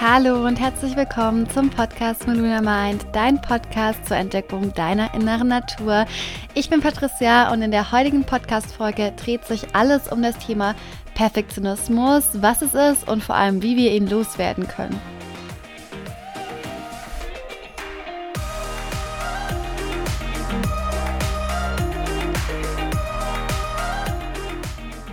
[0.00, 6.06] Hallo und herzlich willkommen zum Podcast Meluna Mind, dein Podcast zur Entdeckung deiner inneren Natur.
[6.54, 10.76] Ich bin Patricia und in der heutigen Podcast-Folge dreht sich alles um das Thema
[11.14, 15.00] Perfektionismus, was es ist und vor allem, wie wir ihn loswerden können.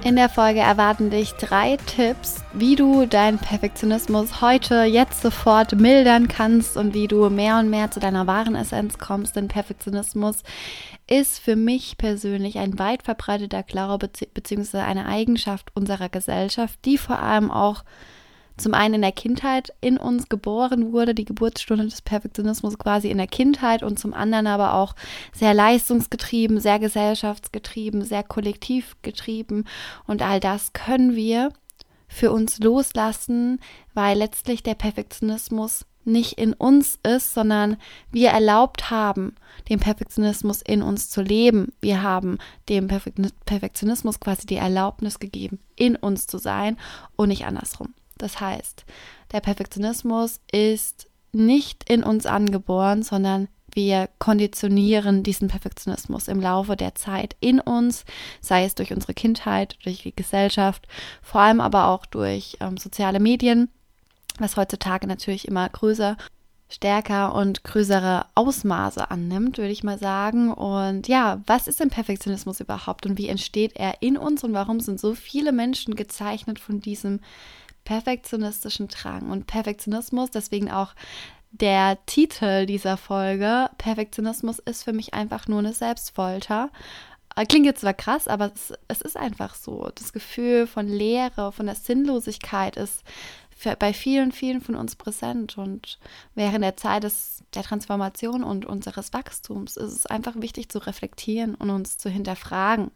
[0.04, 6.30] In der Folge erwarten dich drei Tipps, wie du deinen Perfektionismus heute, jetzt sofort mildern
[6.30, 9.36] kannst und wie du mehr und mehr zu deiner wahren Essenz kommst.
[9.36, 10.44] Denn Perfektionismus
[11.06, 14.78] ist für mich persönlich ein weit verbreiteter Glaube bzw.
[14.78, 17.84] eine Eigenschaft unserer Gesellschaft, die vor allem auch
[18.56, 23.18] zum einen in der Kindheit in uns geboren wurde, die Geburtsstunde des Perfektionismus quasi in
[23.18, 24.96] der Kindheit und zum anderen aber auch
[25.34, 29.68] sehr leistungsgetrieben, sehr gesellschaftsgetrieben, sehr kollektivgetrieben
[30.08, 31.52] und all das können wir
[32.08, 33.60] für uns loslassen,
[33.94, 37.78] weil letztlich der Perfektionismus nicht in uns ist, sondern
[38.12, 39.36] wir erlaubt haben,
[39.70, 41.74] den Perfektionismus in uns zu leben.
[41.82, 42.38] Wir haben
[42.70, 46.78] dem Perfektionismus quasi die Erlaubnis gegeben, in uns zu sein
[47.16, 47.94] und nicht andersrum.
[48.18, 48.86] Das heißt,
[49.32, 56.96] der Perfektionismus ist nicht in uns angeboren, sondern wir konditionieren diesen Perfektionismus im Laufe der
[56.96, 58.06] Zeit in uns,
[58.42, 60.88] sei es durch unsere Kindheit, durch die Gesellschaft,
[61.22, 63.70] vor allem aber auch durch ähm, soziale Medien,
[64.40, 66.18] was heutzutage natürlich immer größer,
[66.68, 70.52] stärker und größere Ausmaße annimmt, würde ich mal sagen.
[70.52, 74.80] Und ja, was ist denn Perfektionismus überhaupt und wie entsteht er in uns und warum
[74.80, 77.20] sind so viele Menschen gezeichnet von diesem
[77.86, 79.30] perfektionistischen Drang.
[79.30, 80.94] Und Perfektionismus, deswegen auch
[81.62, 86.70] der Titel dieser Folge, Perfektionismus ist für mich einfach nur eine Selbstfolter.
[87.36, 89.90] Äh, klingt jetzt zwar krass, aber es, es ist einfach so.
[89.96, 93.04] Das Gefühl von Leere, von der Sinnlosigkeit ist
[93.80, 95.58] bei vielen, vielen von uns präsent.
[95.58, 95.98] Und
[96.36, 101.56] während der Zeit des, der Transformation und unseres Wachstums ist es einfach wichtig zu reflektieren
[101.56, 102.92] und uns zu hinterfragen.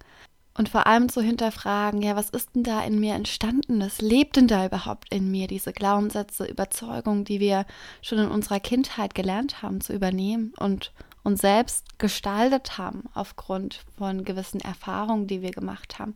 [0.59, 3.79] Und vor allem zu hinterfragen, ja, was ist denn da in mir entstanden?
[3.79, 5.47] Was lebt denn da überhaupt in mir?
[5.47, 7.65] Diese Glaubenssätze, Überzeugungen, die wir
[8.01, 10.91] schon in unserer Kindheit gelernt haben zu übernehmen und
[11.23, 16.15] uns selbst gestaltet haben aufgrund von gewissen Erfahrungen, die wir gemacht haben.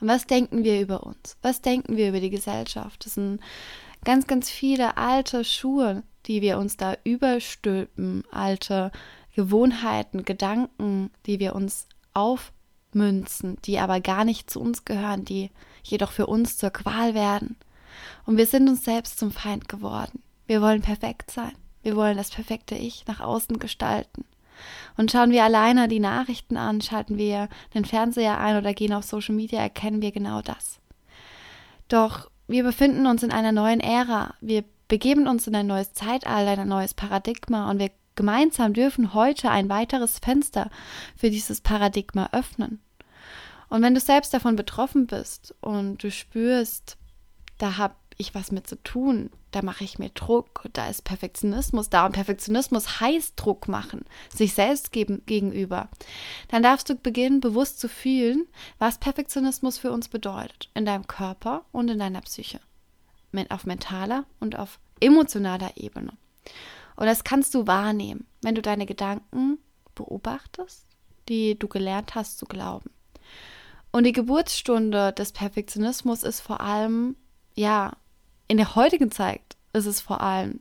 [0.00, 1.36] Und was denken wir über uns?
[1.42, 3.06] Was denken wir über die Gesellschaft?
[3.06, 3.38] Das sind
[4.04, 8.90] ganz, ganz viele alte Schuhe, die wir uns da überstülpen, alte
[9.36, 12.50] Gewohnheiten, Gedanken, die wir uns auf
[12.94, 15.50] Münzen, die aber gar nicht zu uns gehören, die
[15.82, 17.56] jedoch für uns zur Qual werden.
[18.24, 20.22] Und wir sind uns selbst zum Feind geworden.
[20.46, 21.52] Wir wollen perfekt sein.
[21.82, 24.24] Wir wollen das perfekte Ich nach außen gestalten.
[24.96, 29.04] Und schauen wir alleine die Nachrichten an, schalten wir den Fernseher ein oder gehen auf
[29.04, 30.80] Social Media, erkennen wir genau das.
[31.88, 34.34] Doch wir befinden uns in einer neuen Ära.
[34.40, 39.48] Wir begeben uns in ein neues Zeitalter, ein neues Paradigma und wir gemeinsam dürfen heute
[39.48, 40.70] ein weiteres Fenster
[41.16, 42.80] für dieses Paradigma öffnen.
[43.68, 46.96] Und wenn du selbst davon betroffen bist und du spürst,
[47.58, 51.90] da habe ich was mit zu tun, da mache ich mir Druck, da ist Perfektionismus
[51.90, 54.04] da und Perfektionismus heißt Druck machen,
[54.34, 55.88] sich selbst geben, gegenüber,
[56.48, 58.48] dann darfst du beginnen, bewusst zu fühlen,
[58.80, 62.58] was Perfektionismus für uns bedeutet, in deinem Körper und in deiner Psyche,
[63.48, 66.14] auf mentaler und auf emotionaler Ebene.
[66.98, 69.58] Und das kannst du wahrnehmen, wenn du deine Gedanken
[69.94, 70.84] beobachtest,
[71.28, 72.90] die du gelernt hast zu glauben.
[73.92, 77.14] Und die Geburtsstunde des Perfektionismus ist vor allem,
[77.54, 77.92] ja,
[78.48, 80.58] in der heutigen Zeit ist es vor allem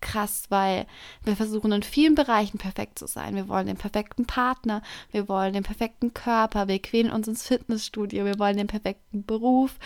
[0.00, 0.86] krass, weil
[1.24, 3.34] wir versuchen in vielen Bereichen perfekt zu sein.
[3.34, 8.24] Wir wollen den perfekten Partner, wir wollen den perfekten Körper, wir quälen uns ins Fitnessstudio,
[8.24, 9.76] wir wollen den perfekten Beruf,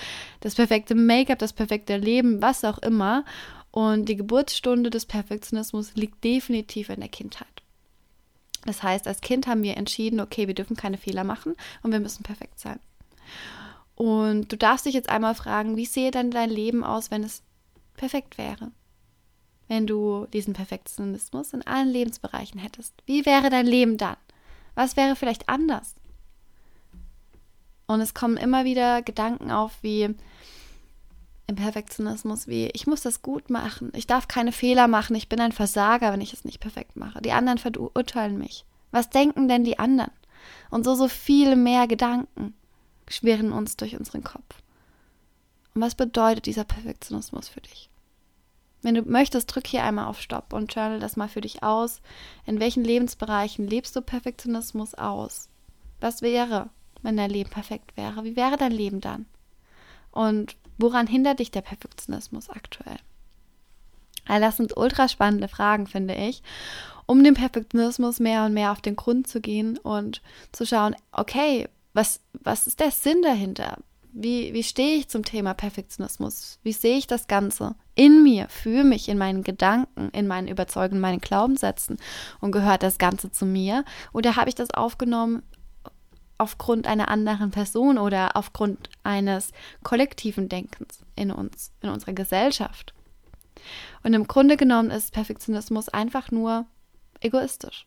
[0.40, 3.24] das perfekte Make-up, das perfekte Leben, was auch immer.
[3.74, 7.48] Und die Geburtsstunde des Perfektionismus liegt definitiv in der Kindheit.
[8.64, 11.98] Das heißt, als Kind haben wir entschieden, okay, wir dürfen keine Fehler machen und wir
[11.98, 12.78] müssen perfekt sein.
[13.96, 17.42] Und du darfst dich jetzt einmal fragen, wie sehe denn dein Leben aus, wenn es
[17.96, 18.70] perfekt wäre?
[19.66, 22.94] Wenn du diesen Perfektionismus in allen Lebensbereichen hättest.
[23.06, 24.16] Wie wäre dein Leben dann?
[24.76, 25.96] Was wäre vielleicht anders?
[27.88, 30.14] Und es kommen immer wieder Gedanken auf wie,
[31.46, 35.40] im Perfektionismus wie, ich muss das gut machen, ich darf keine Fehler machen, ich bin
[35.40, 37.20] ein Versager, wenn ich es nicht perfekt mache.
[37.20, 38.64] Die anderen verurteilen mich.
[38.90, 40.12] Was denken denn die anderen?
[40.70, 42.54] Und so, so viele mehr Gedanken
[43.08, 44.62] schwirren uns durch unseren Kopf.
[45.74, 47.90] Und was bedeutet dieser Perfektionismus für dich?
[48.82, 52.02] Wenn du möchtest, drück hier einmal auf Stopp und journal das mal für dich aus.
[52.44, 55.48] In welchen Lebensbereichen lebst du Perfektionismus aus?
[56.00, 56.68] Was wäre,
[57.02, 58.24] wenn dein Leben perfekt wäre?
[58.24, 59.24] Wie wäre dein Leben dann?
[60.10, 62.98] Und Woran hindert dich der Perfektionismus aktuell?
[64.26, 66.42] All das sind ultra spannende Fragen, finde ich,
[67.06, 70.22] um dem Perfektionismus mehr und mehr auf den Grund zu gehen und
[70.52, 73.78] zu schauen, okay, was, was ist der Sinn dahinter?
[74.16, 76.60] Wie, wie stehe ich zum Thema Perfektionismus?
[76.62, 81.00] Wie sehe ich das Ganze in mir, für mich, in meinen Gedanken, in meinen Überzeugungen,
[81.00, 81.98] meinen Glaubenssätzen?
[82.40, 83.84] Und gehört das Ganze zu mir?
[84.12, 85.42] Oder habe ich das aufgenommen
[86.38, 89.52] aufgrund einer anderen Person oder aufgrund eines
[89.82, 92.94] kollektiven Denkens in uns, in unserer Gesellschaft?
[94.02, 96.66] Und im Grunde genommen ist Perfektionismus einfach nur
[97.20, 97.86] egoistisch.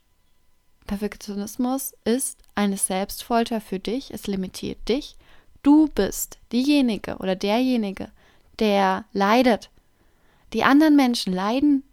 [0.87, 5.17] Perfektionismus ist eine Selbstfolter für dich, es limitiert dich
[5.67, 8.09] Du bist diejenige oder derjenige,
[8.59, 9.69] der leidet.
[10.53, 11.83] Die anderen Menschen leiden,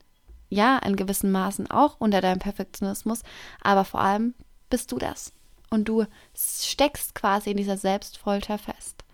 [0.49, 3.23] ja, in gewissen Maßen auch unter deinem Perfektionismus,
[3.61, 4.35] aber vor allem
[4.71, 5.33] bist du das.
[5.71, 6.05] Und du
[6.37, 9.05] steckst quasi in dieser Selbstfolter fest.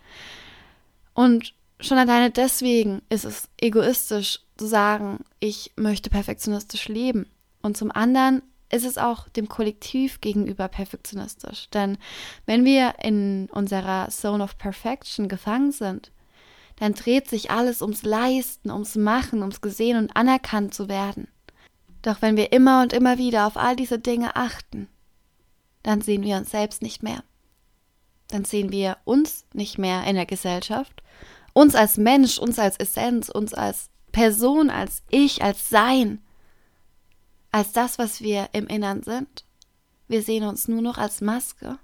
[1.15, 7.31] Und schon alleine deswegen ist es egoistisch zu sagen, ich möchte perfektionistisch leben.
[7.63, 11.69] Und zum anderen ist es auch dem Kollektiv gegenüber perfektionistisch.
[11.71, 11.99] Denn
[12.47, 16.13] wenn wir in unserer Zone of Perfection gefangen sind,
[16.77, 21.29] dann dreht sich alles ums Leisten, ums Machen, ums Gesehen und anerkannt zu werden.
[22.03, 24.89] Doch wenn wir immer und immer wieder auf all diese Dinge achten,
[25.83, 27.23] dann sehen wir uns selbst nicht mehr.
[28.29, 31.03] Dann sehen wir uns nicht mehr in der Gesellschaft,
[31.53, 36.21] uns als Mensch, uns als Essenz, uns als Person, als Ich, als Sein
[37.53, 39.45] als das, was wir im Innern sind.
[40.09, 41.79] Wir sehen uns nur noch als Maske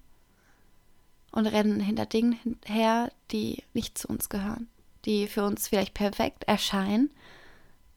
[1.32, 4.68] und rennen hinter Dingen her, die nicht zu uns gehören,
[5.04, 7.10] die für uns vielleicht perfekt erscheinen,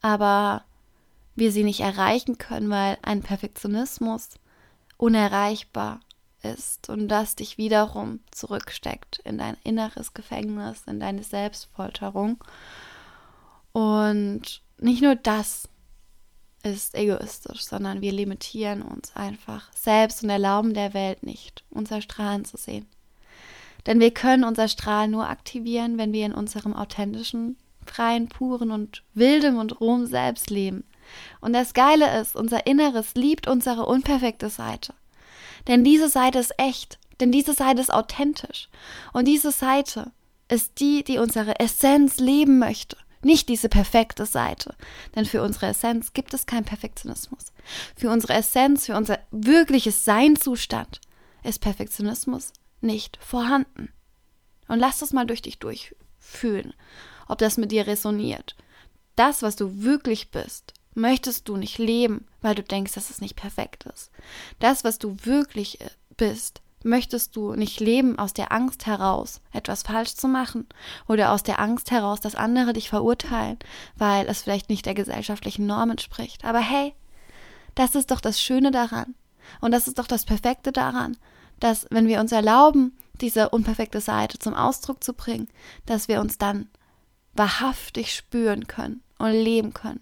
[0.01, 0.63] aber
[1.35, 4.31] wir sie nicht erreichen können, weil ein Perfektionismus
[4.99, 6.01] unerreichbar
[6.43, 12.43] ist und das dich wiederum zurücksteckt in dein inneres Gefängnis, in deine Selbstfolterung.
[13.71, 15.67] Und nicht nur das,
[16.63, 22.45] ist egoistisch, sondern wir limitieren uns einfach selbst und erlauben der Welt nicht, unser Strahlen
[22.45, 22.85] zu sehen.
[23.85, 29.03] Denn wir können unser Strahlen nur aktivieren, wenn wir in unserem authentischen, freien, puren und
[29.13, 30.83] wildem und rohem Selbst leben.
[31.41, 34.93] Und das Geile ist, unser Inneres liebt unsere unperfekte Seite.
[35.67, 38.69] Denn diese Seite ist echt, denn diese Seite ist authentisch.
[39.13, 40.11] Und diese Seite
[40.47, 44.75] ist die, die unsere Essenz leben möchte nicht diese perfekte Seite.
[45.15, 47.47] Denn für unsere Essenz gibt es keinen Perfektionismus.
[47.95, 51.01] Für unsere Essenz, für unser wirkliches Seinzustand
[51.43, 53.89] ist Perfektionismus nicht vorhanden.
[54.67, 56.73] Und lass das mal durch dich durchfühlen,
[57.27, 58.55] ob das mit dir resoniert.
[59.15, 63.35] Das, was du wirklich bist, möchtest du nicht leben, weil du denkst, dass es nicht
[63.35, 64.11] perfekt ist.
[64.59, 65.79] Das, was du wirklich
[66.17, 70.67] bist, möchtest du nicht leben aus der Angst heraus, etwas falsch zu machen
[71.07, 73.57] oder aus der Angst heraus, dass andere dich verurteilen,
[73.97, 76.45] weil es vielleicht nicht der gesellschaftlichen Norm entspricht.
[76.45, 76.93] Aber hey,
[77.75, 79.15] das ist doch das Schöne daran.
[79.61, 81.17] Und das ist doch das Perfekte daran,
[81.59, 85.49] dass wenn wir uns erlauben, diese unperfekte Seite zum Ausdruck zu bringen,
[85.85, 86.69] dass wir uns dann
[87.33, 90.01] wahrhaftig spüren können und leben können.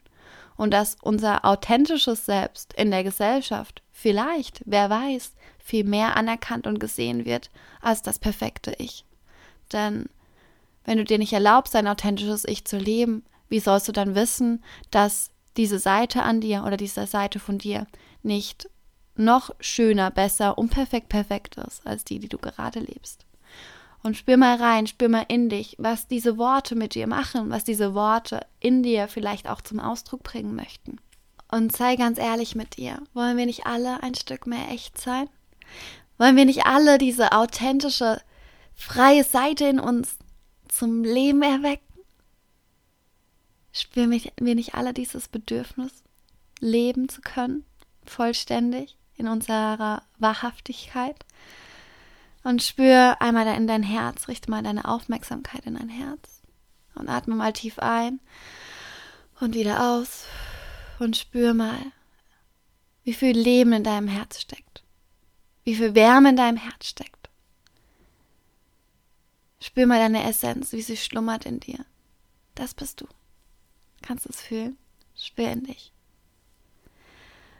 [0.58, 6.80] Und dass unser authentisches Selbst in der Gesellschaft vielleicht, wer weiß, viel mehr anerkannt und
[6.80, 7.52] gesehen wird
[7.82, 9.06] als das perfekte Ich.
[9.72, 10.10] Denn
[10.84, 14.64] wenn du dir nicht erlaubst, dein authentisches Ich zu leben, wie sollst du dann wissen,
[14.90, 17.86] dass diese Seite an dir oder diese Seite von dir
[18.24, 18.70] nicht
[19.16, 23.27] noch schöner, besser, unperfekt perfekt ist als die, die du gerade lebst?
[24.04, 27.64] Und spür mal rein, spür mal in dich, was diese Worte mit dir machen, was
[27.64, 30.98] diese Worte in dir vielleicht auch zum Ausdruck bringen möchten.
[31.50, 33.02] Und sei ganz ehrlich mit dir.
[33.14, 35.30] Wollen wir nicht alle ein Stück mehr echt sein?
[36.18, 38.22] Wollen wir nicht alle diese authentische,
[38.76, 40.18] freie Seite in uns
[40.68, 41.86] zum Leben erwecken?
[43.72, 46.04] Spüren wir nicht alle dieses Bedürfnis,
[46.60, 47.64] leben zu können,
[48.06, 51.26] vollständig in unserer Wahrhaftigkeit?
[52.48, 56.42] Und spür einmal in dein Herz, richte mal deine Aufmerksamkeit in dein Herz
[56.96, 58.20] und atme mal tief ein
[59.40, 60.26] und wieder aus
[61.00, 61.80] und spür mal,
[63.04, 64.68] wie viel Leben in deinem Herz steckt
[65.68, 67.30] wie viel Wärme in deinem Herz steckt.
[69.60, 71.86] Spür mal deine Essenz, wie sie schlummert in dir.
[72.56, 73.08] Das bist du.
[74.02, 74.78] Kannst du es fühlen?
[75.14, 75.92] Spür in dich.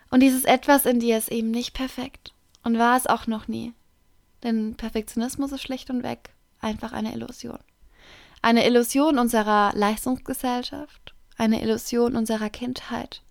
[0.10, 3.74] Und dieses Etwas in dir ist eben nicht perfekt und war es auch noch nie.
[4.44, 6.30] Denn Perfektionismus ist schlicht und weg
[6.60, 7.60] einfach eine Illusion.
[8.42, 13.24] Eine Illusion unserer Leistungsgesellschaft, eine Illusion unserer Kindheit.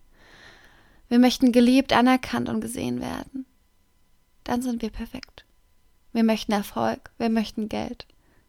[1.09, 3.47] Wir möchten geliebt, anerkannt und gesehen werden
[4.47, 5.45] dann sind wir perfekt.
[6.13, 8.07] Wir möchten Erfolg, wir möchten Geld,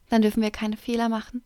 [0.08, 1.42] dann dürfen wir keine Fehler machen.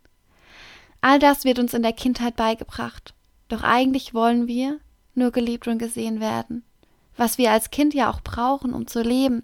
[1.00, 3.14] All das wird uns in der Kindheit beigebracht.
[3.48, 4.78] Doch eigentlich wollen wir
[5.14, 6.64] nur geliebt und gesehen werden.
[7.16, 9.42] Was wir als Kind ja auch brauchen, um zu leben.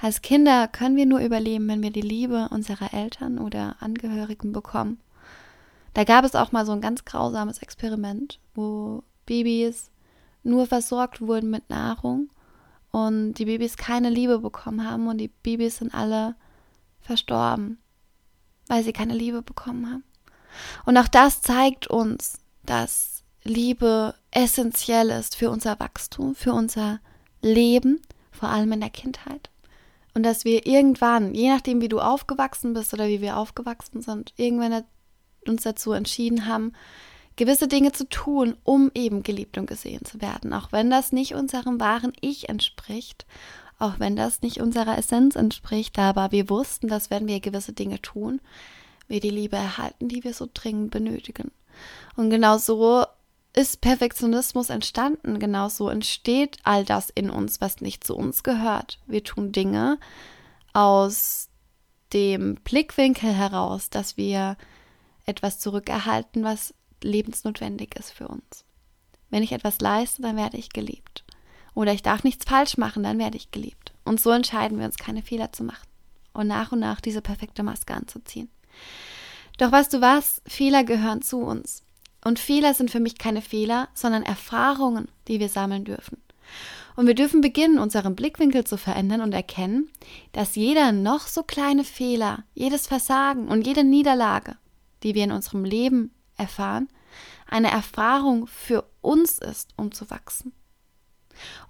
[0.00, 5.00] Als Kinder können wir nur überleben, wenn wir die Liebe unserer Eltern oder Angehörigen bekommen.
[5.94, 9.90] Da gab es auch mal so ein ganz grausames Experiment, wo Babys
[10.42, 12.30] nur versorgt wurden mit Nahrung
[12.92, 16.34] und die Babys keine Liebe bekommen haben und die Babys sind alle
[17.00, 17.78] verstorben,
[18.68, 20.04] weil sie keine Liebe bekommen haben.
[20.84, 27.00] Und auch das zeigt uns, dass Liebe essentiell ist für unser Wachstum, für unser
[27.42, 28.00] Leben,
[28.30, 29.50] vor allem in der Kindheit.
[30.14, 34.32] Und dass wir irgendwann, je nachdem, wie du aufgewachsen bist oder wie wir aufgewachsen sind,
[34.36, 34.84] irgendwann
[35.46, 36.72] uns dazu entschieden haben,
[37.36, 41.34] gewisse Dinge zu tun, um eben geliebt und gesehen zu werden, auch wenn das nicht
[41.34, 43.24] unserem wahren Ich entspricht,
[43.78, 48.02] auch wenn das nicht unserer Essenz entspricht, aber wir wussten, dass wenn wir gewisse Dinge
[48.02, 48.40] tun,
[49.08, 51.50] wir die Liebe erhalten, die wir so dringend benötigen.
[52.16, 53.06] Und genau so
[53.52, 59.00] ist Perfektionismus entstanden, genau so entsteht all das in uns, was nicht zu uns gehört.
[59.06, 59.98] Wir tun Dinge
[60.72, 61.48] aus
[62.12, 64.56] dem Blickwinkel heraus, dass wir
[65.26, 68.64] etwas zurückerhalten, was lebensnotwendig ist für uns.
[69.30, 71.24] Wenn ich etwas leiste, dann werde ich geliebt.
[71.74, 73.92] Oder ich darf nichts falsch machen, dann werde ich geliebt.
[74.04, 75.86] Und so entscheiden wir uns, keine Fehler zu machen
[76.32, 78.50] und nach und nach diese perfekte Maske anzuziehen.
[79.58, 80.42] Doch weißt du was?
[80.46, 81.82] Fehler gehören zu uns.
[82.24, 86.18] Und Fehler sind für mich keine Fehler, sondern Erfahrungen, die wir sammeln dürfen.
[86.96, 89.88] Und wir dürfen beginnen, unseren Blickwinkel zu verändern und erkennen,
[90.32, 94.56] dass jeder noch so kleine Fehler, jedes Versagen und jede Niederlage,
[95.02, 96.88] die wir in unserem Leben erfahren,
[97.46, 100.52] eine Erfahrung für uns ist, um zu wachsen.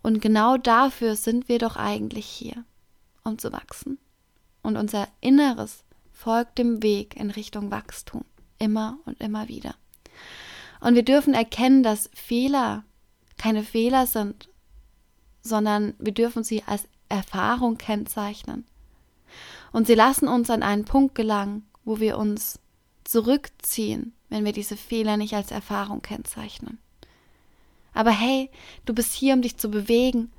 [0.03, 2.65] Und genau dafür sind wir doch eigentlich hier,
[3.23, 3.99] um zu wachsen.
[4.63, 8.25] Und unser Inneres folgt dem Weg in Richtung Wachstum,
[8.59, 9.75] immer und immer wieder.
[10.81, 12.85] Und wir dürfen erkennen, dass Fehler
[13.37, 14.49] keine Fehler sind,
[15.43, 18.67] sondern wir dürfen sie als Erfahrung kennzeichnen.
[19.73, 22.59] Und sie lassen uns an einen Punkt gelangen, wo wir uns
[23.05, 26.79] zurückziehen, wenn wir diese Fehler nicht als Erfahrung kennzeichnen.
[27.93, 28.51] Aber hey,
[28.85, 30.31] du bist hier, um dich zu bewegen.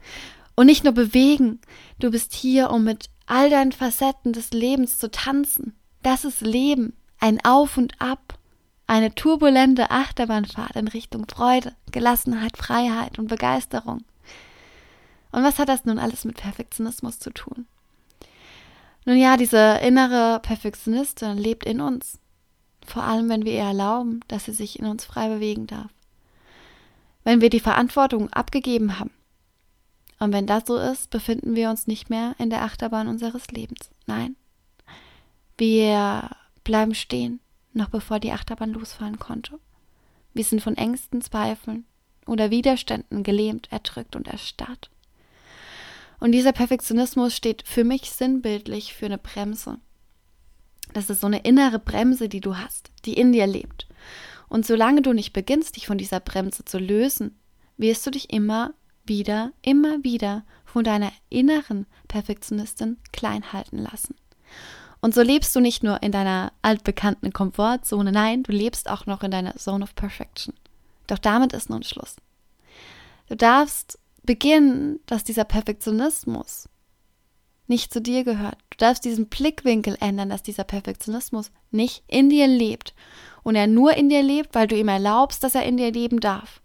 [0.56, 1.60] Und nicht nur bewegen,
[2.00, 5.76] du bist hier, um mit all deinen Facetten des Lebens zu tanzen.
[6.04, 8.38] Das ist Leben, ein Auf und Ab,
[8.88, 14.04] eine turbulente Achterbahnfahrt in Richtung Freude, Gelassenheit, Freiheit und Begeisterung.
[15.32, 17.68] Und was hat das nun alles mit Perfektionismus zu tun?
[19.06, 22.20] Nun ja, diese innere Perfektionistin lebt in uns
[22.86, 25.92] vor allem wenn wir ihr erlauben, dass sie sich in uns frei bewegen darf.
[27.24, 29.12] Wenn wir die Verantwortung abgegeben haben.
[30.20, 33.90] Und wenn das so ist, befinden wir uns nicht mehr in der Achterbahn unseres Lebens.
[34.06, 34.36] Nein.
[35.58, 36.30] Wir
[36.64, 37.40] bleiben stehen,
[37.74, 39.60] noch bevor die Achterbahn losfahren konnte.
[40.34, 41.86] Wir sind von Ängsten, Zweifeln
[42.25, 44.90] oder Widerständen gelähmt, erdrückt und erstarrt.
[46.20, 49.80] Und dieser Perfektionismus steht für mich sinnbildlich für eine Bremse.
[50.94, 53.88] Das ist so eine innere Bremse, die du hast, die in dir lebt.
[54.50, 57.40] Und solange du nicht beginnst, dich von dieser Bremse zu lösen,
[57.78, 58.74] wirst du dich immer
[59.06, 64.16] wieder, immer wieder von deiner inneren Perfektionistin klein halten lassen.
[65.01, 69.24] Und so lebst du nicht nur in deiner altbekannten Komfortzone, nein, du lebst auch noch
[69.24, 70.53] in deiner Zone of Perfection.
[71.08, 72.17] Doch damit ist nun Schluss.
[73.27, 76.70] Du darfst beginnen, dass dieser Perfektionismus
[77.67, 78.58] nicht zu dir gehört.
[78.70, 82.93] Du darfst diesen Blickwinkel ändern, dass dieser Perfektionismus nicht in dir lebt
[83.43, 86.20] und er nur in dir lebt, weil du ihm erlaubst, dass er in dir leben
[86.20, 86.62] darf.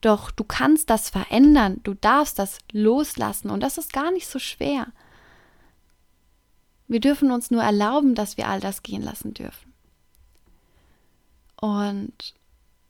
[0.00, 4.38] Doch du kannst das verändern, du darfst das loslassen und das ist gar nicht so
[4.38, 4.88] schwer.
[6.86, 9.72] Wir dürfen uns nur erlauben, dass wir all das gehen lassen dürfen.
[11.60, 12.34] Und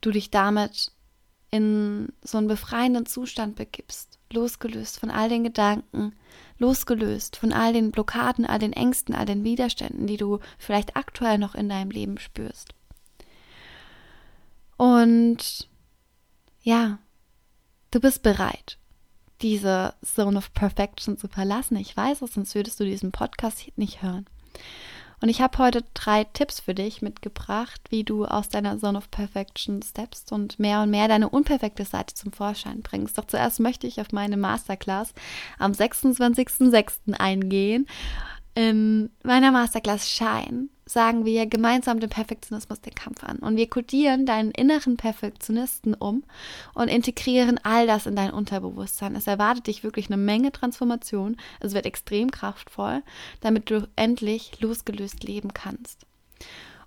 [0.01, 0.91] du dich damit
[1.51, 6.13] in so einen befreienden Zustand begibst, losgelöst von all den Gedanken,
[6.57, 11.37] losgelöst von all den Blockaden, all den Ängsten, all den Widerständen, die du vielleicht aktuell
[11.37, 12.73] noch in deinem Leben spürst.
[14.77, 15.69] Und
[16.61, 16.99] ja,
[17.91, 18.77] du bist bereit,
[19.45, 21.77] diese Zone of Perfection zu verlassen.
[21.77, 24.25] Ich weiß es, sonst würdest du diesen Podcast nicht hören.
[25.21, 29.11] Und ich habe heute drei Tipps für dich mitgebracht, wie du aus deiner Zone of
[29.11, 33.19] Perfection steppst und mehr und mehr deine unperfekte Seite zum Vorschein bringst.
[33.19, 35.13] Doch zuerst möchte ich auf meine Masterclass
[35.59, 37.13] am 26.06.
[37.13, 37.85] eingehen.
[38.55, 43.37] In meiner Masterclass Shine sagen wir gemeinsam dem Perfektionismus den Kampf an.
[43.39, 46.23] Und wir kodieren deinen inneren Perfektionisten um
[46.73, 49.15] und integrieren all das in dein Unterbewusstsein.
[49.15, 51.37] Es erwartet dich wirklich eine Menge Transformation.
[51.59, 53.01] Es wird extrem kraftvoll,
[53.41, 56.05] damit du endlich losgelöst leben kannst.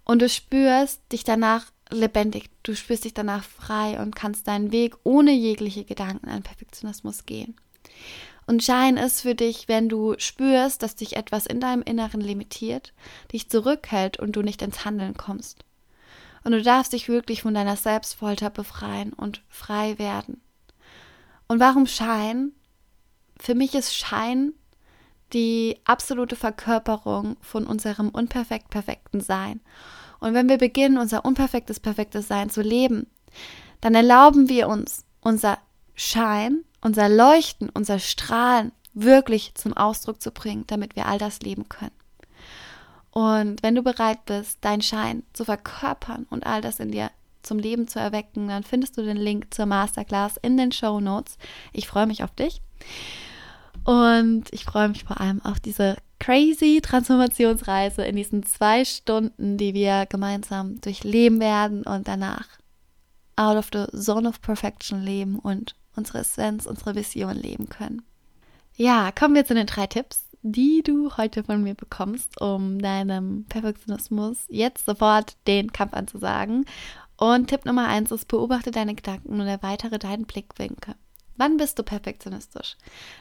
[0.05, 4.97] Und du spürst dich danach lebendig, du spürst dich danach frei und kannst deinen Weg
[5.05, 7.57] ohne jegliche Gedanken an Perfektionismus gehen.
[8.47, 12.95] Und Schein ist für dich, wenn du spürst, dass dich etwas in deinem Inneren limitiert,
[13.33, 15.65] dich zurückhält und du nicht ins Handeln kommst.
[16.45, 20.41] Und du darfst dich wirklich von deiner Selbstfolter befreien und frei werden.
[21.47, 22.53] Und warum Schein?
[23.39, 24.55] Für mich ist Schein
[25.33, 29.61] die absolute Verkörperung von unserem unperfekt perfekten Sein.
[30.21, 33.07] Und wenn wir beginnen, unser unperfektes, perfektes Sein zu leben,
[33.81, 35.59] dann erlauben wir uns, unser
[35.95, 41.69] Schein, unser Leuchten, unser Strahlen wirklich zum Ausdruck zu bringen, damit wir all das leben
[41.69, 41.93] können.
[43.11, 47.11] Und wenn du bereit bist, deinen Schein zu verkörpern und all das in dir
[47.43, 51.39] zum Leben zu erwecken, dann findest du den Link zur Masterclass in den Show Notes.
[51.73, 52.61] Ich freue mich auf dich.
[53.85, 59.73] Und ich freue mich vor allem auf diese crazy Transformationsreise in diesen zwei Stunden, die
[59.73, 62.47] wir gemeinsam durchleben werden und danach
[63.37, 68.03] out of the zone of perfection leben und unsere Essenz, unsere Vision leben können.
[68.77, 73.45] Ja, kommen wir zu den drei Tipps, die du heute von mir bekommst, um deinem
[73.49, 76.65] Perfektionismus jetzt sofort den Kampf anzusagen.
[77.17, 80.95] Und Tipp Nummer eins ist, beobachte deine Gedanken und erweitere deinen Blickwinkel.
[81.37, 82.77] Wann bist du perfektionistisch?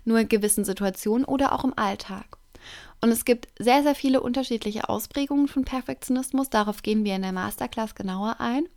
[0.06, 2.38] Nur in gewissen Situationen oder auch im Alltag?
[3.00, 6.50] Und es gibt sehr, sehr viele unterschiedliche Ausprägungen von Perfektionismus.
[6.50, 8.68] Darauf gehen wir in der Masterclass genauer ein.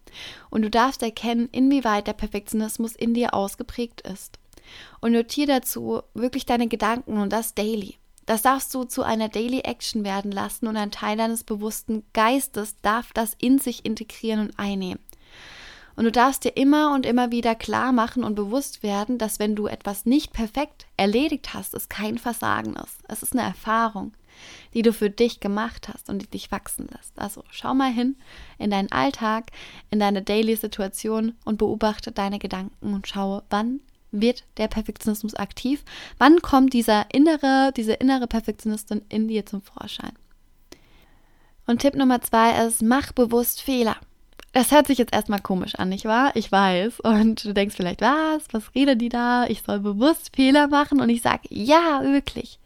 [0.50, 4.38] Und du darfst erkennen, inwieweit der Perfektionismus in dir ausgeprägt ist.
[5.00, 7.96] Und notiere dazu wirklich deine Gedanken und das daily.
[8.26, 12.76] Das darfst du zu einer Daily Action werden lassen und ein Teil deines bewussten Geistes
[12.80, 15.00] darf das in sich integrieren und einnehmen.
[16.00, 19.54] Und du darfst dir immer und immer wieder klar machen und bewusst werden, dass wenn
[19.54, 23.02] du etwas nicht perfekt erledigt hast, es kein Versagen ist.
[23.06, 24.14] Es ist eine Erfahrung,
[24.72, 27.18] die du für dich gemacht hast und die dich wachsen lässt.
[27.18, 28.16] Also schau mal hin
[28.56, 29.50] in deinen Alltag,
[29.90, 35.84] in deine Daily-Situation und beobachte deine Gedanken und schaue, wann wird der Perfektionismus aktiv?
[36.16, 40.14] Wann kommt dieser innere, diese innere Perfektionistin in dir zum Vorschein?
[41.66, 43.98] Und Tipp Nummer zwei ist, mach bewusst Fehler.
[44.52, 46.32] Das hört sich jetzt erstmal komisch an, nicht wahr?
[46.34, 47.00] Ich weiß.
[47.00, 48.42] Und du denkst vielleicht, was?
[48.50, 49.46] Was redet die da?
[49.46, 51.00] Ich soll bewusst Fehler machen.
[51.00, 52.58] Und ich sage, ja, wirklich.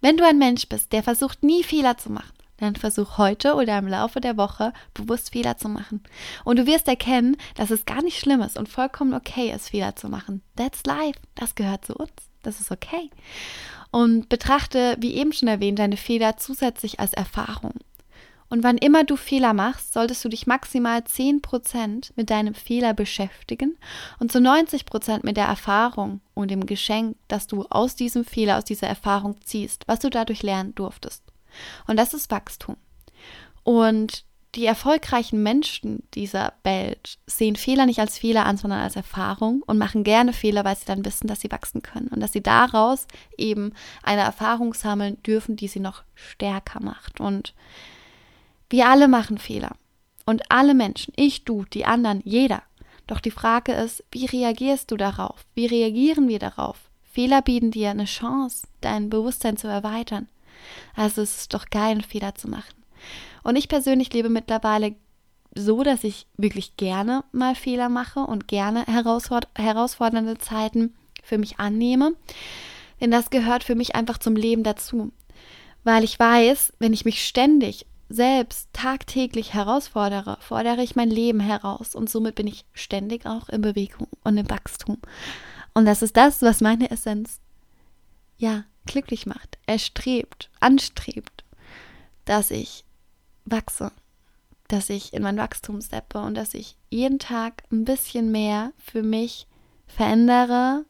[0.00, 3.78] Wenn du ein Mensch bist, der versucht nie Fehler zu machen, dann versuch heute oder
[3.78, 6.02] im Laufe der Woche bewusst Fehler zu machen.
[6.44, 9.96] Und du wirst erkennen, dass es gar nicht schlimm ist und vollkommen okay ist, Fehler
[9.96, 10.42] zu machen.
[10.56, 11.18] That's life.
[11.34, 12.12] Das gehört zu uns.
[12.42, 13.10] Das ist okay.
[13.90, 17.74] Und betrachte, wie eben schon erwähnt, deine Fehler zusätzlich als Erfahrung.
[18.50, 23.76] Und wann immer du Fehler machst, solltest du dich maximal 10% mit deinem Fehler beschäftigen
[24.18, 28.64] und zu 90% mit der Erfahrung und dem Geschenk, das du aus diesem Fehler, aus
[28.64, 31.22] dieser Erfahrung ziehst, was du dadurch lernen durftest.
[31.86, 32.76] Und das ist Wachstum.
[33.64, 39.62] Und die erfolgreichen Menschen dieser Welt sehen Fehler nicht als Fehler an, sondern als Erfahrung
[39.66, 42.42] und machen gerne Fehler, weil sie dann wissen, dass sie wachsen können und dass sie
[42.42, 43.06] daraus
[43.36, 47.20] eben eine Erfahrung sammeln dürfen, die sie noch stärker macht.
[47.20, 47.52] Und
[48.70, 49.72] wir alle machen Fehler.
[50.26, 52.62] Und alle Menschen, ich, du, die anderen, jeder.
[53.06, 55.46] Doch die Frage ist, wie reagierst du darauf?
[55.54, 56.90] Wie reagieren wir darauf?
[57.10, 60.28] Fehler bieten dir eine Chance, dein Bewusstsein zu erweitern.
[60.94, 62.74] Also es ist doch geil, einen Fehler zu machen.
[63.42, 64.94] Und ich persönlich lebe mittlerweile
[65.54, 72.12] so, dass ich wirklich gerne mal Fehler mache und gerne herausfordernde Zeiten für mich annehme.
[73.00, 75.10] Denn das gehört für mich einfach zum Leben dazu.
[75.84, 81.94] Weil ich weiß, wenn ich mich ständig selbst tagtäglich herausfordere, fordere ich mein Leben heraus
[81.94, 84.98] und somit bin ich ständig auch in Bewegung und im Wachstum.
[85.74, 87.40] Und das ist das, was meine Essenz
[88.38, 91.44] ja glücklich macht, erstrebt, anstrebt,
[92.24, 92.84] dass ich
[93.44, 93.92] wachse,
[94.68, 99.02] dass ich in mein Wachstum steppe und dass ich jeden Tag ein bisschen mehr für
[99.02, 99.46] mich
[99.86, 100.84] verändere,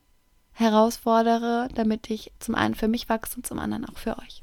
[0.53, 4.43] herausfordere, damit ich zum einen für mich wachse und zum anderen auch für euch.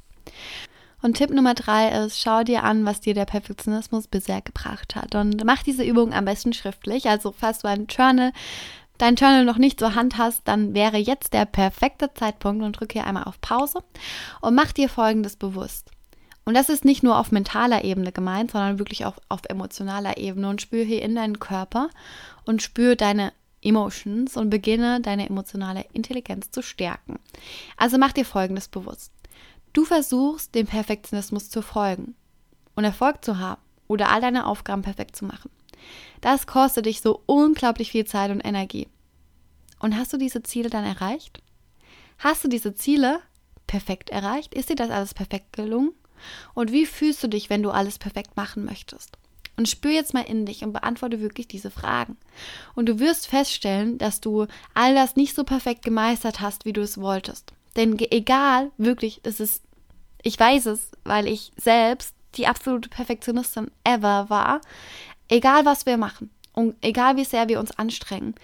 [1.05, 5.13] Und Tipp Nummer drei ist, schau dir an, was dir der Perfektionismus bisher gebracht hat.
[5.13, 7.07] Und mach diese Übung am besten schriftlich.
[7.07, 8.31] Also falls du ein Journal,
[8.97, 12.93] dein Journal noch nicht zur Hand hast, dann wäre jetzt der perfekte Zeitpunkt und drück
[12.93, 13.83] hier einmal auf Pause
[14.41, 15.91] und mach dir folgendes bewusst.
[16.43, 20.49] Und das ist nicht nur auf mentaler Ebene gemeint, sondern wirklich auch auf emotionaler Ebene
[20.49, 21.91] und spür hier in deinen Körper
[22.45, 27.19] und spür deine Emotions und beginne deine emotionale Intelligenz zu stärken.
[27.77, 29.11] Also mach dir folgendes bewusst.
[29.75, 32.15] Du versuchst, dem Perfektionismus zu folgen
[32.75, 35.51] und Erfolg zu haben oder all deine Aufgaben perfekt zu machen.
[36.21, 38.87] Das kostet dich so unglaublich viel Zeit und Energie.
[39.79, 41.41] Und hast du diese Ziele dann erreicht?
[42.19, 43.19] Hast du diese Ziele
[43.67, 44.53] perfekt erreicht?
[44.53, 45.91] Ist dir das alles perfekt gelungen?
[46.53, 49.17] Und wie fühlst du dich, wenn du alles perfekt machen möchtest?
[49.57, 52.15] Und spür jetzt mal in dich und beantworte wirklich diese Fragen.
[52.75, 56.79] Und du wirst feststellen, dass du all das nicht so perfekt gemeistert hast, wie du
[56.79, 57.51] es wolltest.
[57.75, 59.63] Denn egal, wirklich, es ist,
[60.21, 64.61] ich weiß es, weil ich selbst die absolute Perfektionistin ever war.
[65.27, 68.35] Egal, was wir machen und egal, wie sehr wir uns anstrengen,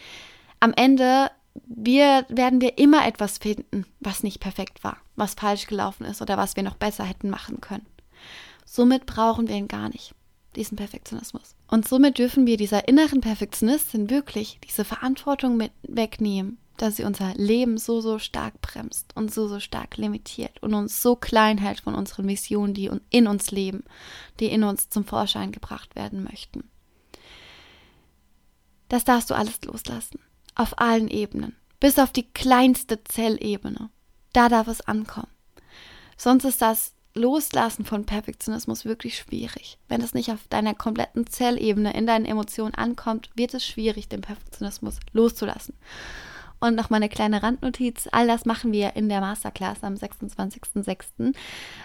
[0.59, 1.29] am Ende
[1.65, 6.37] wir, werden wir immer etwas finden, was nicht perfekt war, was falsch gelaufen ist oder
[6.37, 7.85] was wir noch besser hätten machen können.
[8.65, 10.15] Somit brauchen wir ihn gar nicht,
[10.55, 11.55] diesen Perfektionismus.
[11.67, 17.33] Und somit dürfen wir dieser inneren Perfektionistin wirklich diese Verantwortung mit wegnehmen, dass sie unser
[17.35, 21.81] Leben so, so stark bremst und so, so stark limitiert und uns so klein hält
[21.81, 23.83] von unseren Visionen, die in uns leben,
[24.39, 26.63] die in uns zum Vorschein gebracht werden möchten.
[28.89, 30.19] Das darfst du alles loslassen
[30.55, 33.89] auf allen Ebenen, bis auf die kleinste Zellebene.
[34.33, 35.31] Da darf es ankommen.
[36.17, 39.77] Sonst ist das Loslassen von Perfektionismus wirklich schwierig.
[39.87, 44.21] Wenn es nicht auf deiner kompletten Zellebene in deinen Emotionen ankommt, wird es schwierig, den
[44.21, 45.75] Perfektionismus loszulassen.
[46.63, 48.07] Und noch mal eine kleine Randnotiz.
[48.11, 51.33] All das machen wir in der Masterclass am 26.06.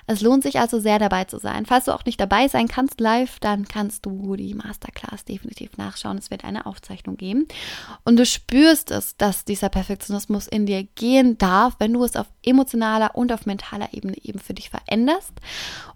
[0.06, 1.64] Es lohnt sich also sehr dabei zu sein.
[1.64, 6.18] Falls du auch nicht dabei sein kannst live, dann kannst du die Masterclass definitiv nachschauen.
[6.18, 7.48] Es wird eine Aufzeichnung geben.
[8.04, 12.26] Und du spürst es, dass dieser Perfektionismus in dir gehen darf, wenn du es auf
[12.44, 15.32] emotionaler und auf mentaler Ebene eben für dich veränderst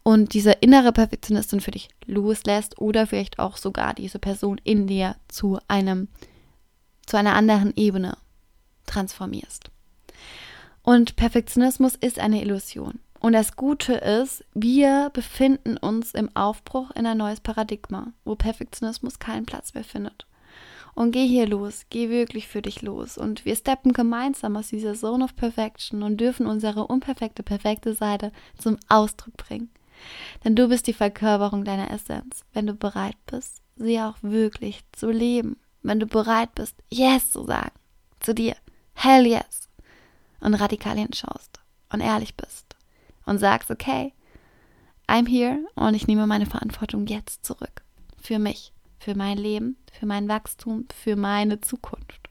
[0.02, 5.16] und diese innere Perfektionistin für dich loslässt oder vielleicht auch sogar diese Person in dir
[5.28, 6.08] zu einem
[7.06, 8.16] zu einer anderen Ebene
[8.90, 9.70] transformierst.
[10.82, 13.00] Und Perfektionismus ist eine Illusion.
[13.20, 19.18] Und das Gute ist, wir befinden uns im Aufbruch in ein neues Paradigma, wo Perfektionismus
[19.18, 20.26] keinen Platz mehr findet.
[20.94, 23.18] Und geh hier los, geh wirklich für dich los.
[23.18, 28.32] Und wir steppen gemeinsam aus dieser Zone of Perfection und dürfen unsere unperfekte, perfekte Seite
[28.58, 29.70] zum Ausdruck bringen.
[30.42, 35.10] Denn du bist die Verkörperung deiner Essenz, wenn du bereit bist, sie auch wirklich zu
[35.10, 35.58] leben.
[35.82, 37.72] Wenn du bereit bist, Yes zu sagen
[38.20, 38.54] zu dir.
[38.94, 39.68] Hell yes.
[40.40, 41.60] Und radikal hinschaust
[41.92, 42.76] und ehrlich bist
[43.26, 44.12] und sagst, okay,
[45.06, 47.82] I'm here und ich nehme meine Verantwortung jetzt zurück.
[48.20, 52.28] Für mich, für mein Leben, für mein Wachstum, für meine Zukunft.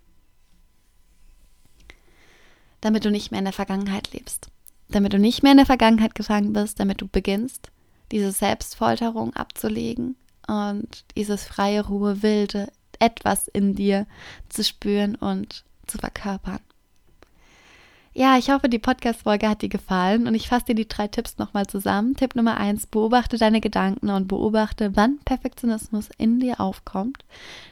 [2.81, 4.49] Damit du nicht mehr in der Vergangenheit lebst.
[4.89, 7.69] Damit du nicht mehr in der Vergangenheit gefangen bist, damit du beginnst,
[8.11, 10.15] diese Selbstfolterung abzulegen
[10.47, 14.07] und dieses freie, Ruhe, wilde etwas in dir
[14.49, 16.59] zu spüren und zu verkörpern.
[18.13, 21.37] Ja, ich hoffe, die Podcast-Folge hat dir gefallen und ich fasse dir die drei Tipps
[21.37, 22.15] nochmal zusammen.
[22.15, 27.23] Tipp Nummer eins, beobachte deine Gedanken und beobachte, wann Perfektionismus in dir aufkommt.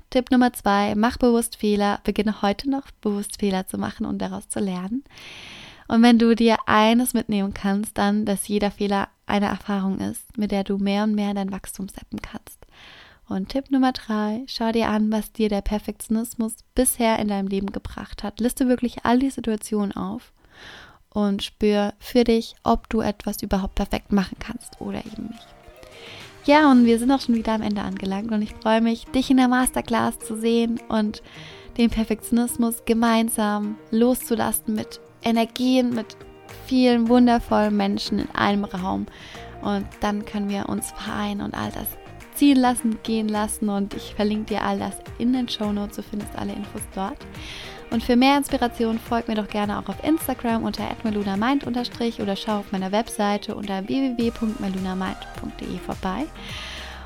[0.10, 4.47] Tipp Nummer zwei, mach bewusst Fehler, beginne heute noch bewusst Fehler zu machen und daraus
[4.47, 5.03] zu lernen.
[5.88, 10.51] Und wenn du dir eines mitnehmen kannst, dann, dass jeder Fehler eine Erfahrung ist, mit
[10.51, 12.65] der du mehr und mehr dein Wachstum setzen kannst.
[13.30, 17.72] Und Tipp Nummer drei, schau dir an, was dir der Perfektionismus bisher in deinem Leben
[17.72, 18.40] gebracht hat.
[18.40, 20.32] Liste wirklich all die Situationen auf
[21.10, 25.48] und spür für dich, ob du etwas überhaupt perfekt machen kannst oder eben nicht.
[26.46, 29.30] Ja, und wir sind auch schon wieder am Ende angelangt und ich freue mich, dich
[29.30, 31.22] in der Masterclass zu sehen und
[31.78, 36.16] den Perfektionismus gemeinsam loszulassen mit Energien, mit
[36.66, 39.08] vielen wundervollen Menschen in einem Raum.
[39.62, 41.88] Und dann können wir uns vereinen und all das
[42.38, 46.04] ziehen lassen, gehen lassen und ich verlinke dir all das in den Show Notes, du
[46.04, 47.17] findest alle Infos dort.
[47.89, 51.84] Und für mehr Inspiration folg mir doch gerne auch auf Instagram unter @melunamind oder
[52.36, 56.26] schau auf meiner Webseite unter www.melunamind.de vorbei.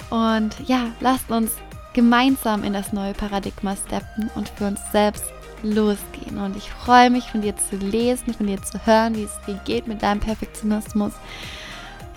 [0.10, 1.52] Und ja, lasst uns
[1.94, 5.32] gemeinsam in das neue Paradigma steppen und für uns selbst
[5.64, 6.38] losgehen.
[6.38, 9.60] Und ich freue mich, von dir zu lesen, von dir zu hören, wie es dir
[9.66, 11.14] geht mit deinem Perfektionismus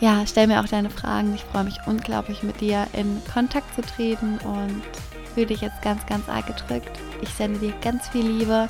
[0.05, 1.35] ja, stell mir auch deine Fragen.
[1.35, 4.83] Ich freue mich unglaublich, mit dir in Kontakt zu treten und
[5.33, 7.01] fühle dich jetzt ganz, ganz arg gedrückt.
[7.23, 8.69] Ich sende dir ganz viel Liebe.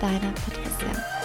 [0.00, 1.15] Deine Patricia.